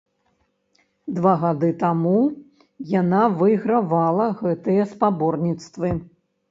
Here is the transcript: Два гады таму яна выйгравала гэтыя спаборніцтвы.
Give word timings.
Два 1.17 1.33
гады 1.43 1.69
таму 1.85 2.15
яна 3.01 3.21
выйгравала 3.43 4.27
гэтыя 4.43 4.93
спаборніцтвы. 4.97 5.99